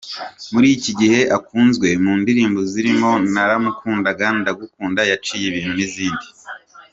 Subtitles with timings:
[0.53, 6.27] Muri iki gihe akunzwe mu ndirimbo zirimo ‘Naramukundaga’, ‘Ndagukunda’, ‘Yaciye ibintu’ n’izindi.